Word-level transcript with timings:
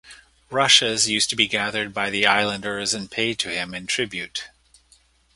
Rushes 0.49 1.07
used 1.07 1.29
to 1.29 1.35
be 1.35 1.47
gathered 1.47 1.93
by 1.93 2.09
the 2.09 2.25
islanders 2.25 2.95
and 2.95 3.11
paid 3.11 3.37
to 3.37 3.49
him 3.51 3.75
in 3.75 3.85
tribute. 3.85 4.45